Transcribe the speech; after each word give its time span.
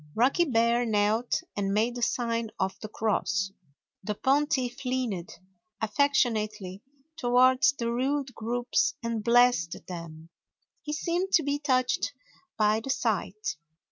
Rocky 0.15 0.45
Bear 0.45 0.83
knelt 0.83 1.43
and 1.55 1.75
made 1.75 1.93
the 1.93 2.01
sign 2.01 2.49
of 2.59 2.75
the 2.79 2.87
cross. 2.87 3.51
The 4.03 4.15
pontiff 4.15 4.83
leaned 4.83 5.29
affectionately 5.79 6.81
toward 7.17 7.63
the 7.77 7.91
rude 7.91 8.33
groups 8.33 8.95
and 9.03 9.23
blessed 9.23 9.77
them. 9.87 10.29
He 10.81 10.91
seemed 10.93 11.33
to 11.33 11.43
be 11.43 11.59
touched 11.59 12.13
by 12.57 12.79
the 12.79 12.89
sight. 12.89 13.57